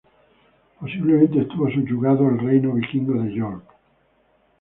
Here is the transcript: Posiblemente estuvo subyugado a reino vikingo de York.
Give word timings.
Posiblemente 0.79 1.41
estuvo 1.43 1.69
subyugado 1.69 2.25
a 2.27 2.31
reino 2.35 2.73
vikingo 2.73 3.13
de 3.21 3.35
York. 3.35 3.63